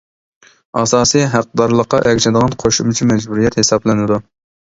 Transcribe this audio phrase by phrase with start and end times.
[0.79, 4.19] ئاساسى ھەقدارلىققا ئەگىشىدىغان قوشۇمچە مەجبۇرىيەت ھېسابلىنىدۇ.